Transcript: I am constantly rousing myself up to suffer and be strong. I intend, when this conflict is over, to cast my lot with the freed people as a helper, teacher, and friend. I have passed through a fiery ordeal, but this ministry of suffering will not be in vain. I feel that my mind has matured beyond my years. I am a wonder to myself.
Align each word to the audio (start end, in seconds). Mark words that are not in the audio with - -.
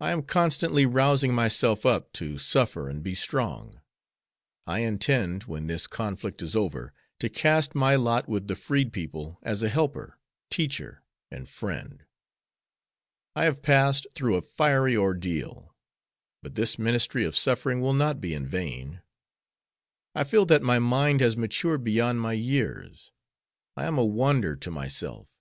I 0.00 0.10
am 0.10 0.20
constantly 0.24 0.84
rousing 0.84 1.32
myself 1.32 1.86
up 1.86 2.12
to 2.12 2.36
suffer 2.36 2.90
and 2.90 3.02
be 3.02 3.14
strong. 3.14 3.80
I 4.66 4.80
intend, 4.80 5.44
when 5.44 5.66
this 5.66 5.86
conflict 5.86 6.42
is 6.42 6.54
over, 6.54 6.92
to 7.20 7.30
cast 7.30 7.74
my 7.74 7.96
lot 7.96 8.28
with 8.28 8.48
the 8.48 8.54
freed 8.54 8.92
people 8.92 9.38
as 9.42 9.62
a 9.62 9.70
helper, 9.70 10.18
teacher, 10.50 11.04
and 11.30 11.48
friend. 11.48 12.04
I 13.34 13.44
have 13.44 13.62
passed 13.62 14.06
through 14.14 14.34
a 14.36 14.42
fiery 14.42 14.94
ordeal, 14.94 15.74
but 16.42 16.54
this 16.54 16.78
ministry 16.78 17.24
of 17.24 17.34
suffering 17.34 17.80
will 17.80 17.94
not 17.94 18.20
be 18.20 18.34
in 18.34 18.46
vain. 18.46 19.00
I 20.14 20.24
feel 20.24 20.44
that 20.44 20.60
my 20.62 20.78
mind 20.78 21.22
has 21.22 21.34
matured 21.34 21.82
beyond 21.82 22.20
my 22.20 22.34
years. 22.34 23.10
I 23.74 23.84
am 23.86 23.96
a 23.96 24.04
wonder 24.04 24.54
to 24.56 24.70
myself. 24.70 25.40